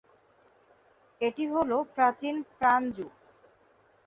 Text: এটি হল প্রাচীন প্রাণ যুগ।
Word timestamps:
এটি 1.21 1.43
হল 1.53 1.71
প্রাচীন 1.95 2.35
প্রাণ 2.57 2.81
যুগ। 2.95 3.11